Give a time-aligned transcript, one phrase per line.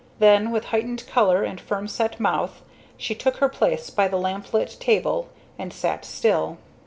[0.17, 2.63] Then with heightened color and firm set mouth,
[2.97, 6.57] she took her place by the lamplit table and sat still.